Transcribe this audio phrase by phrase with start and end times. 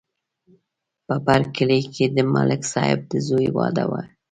[1.05, 4.03] په بر کلي کې د ملک صاحب د زوی واده دی